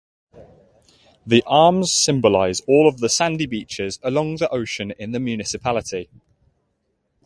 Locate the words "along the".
4.01-4.49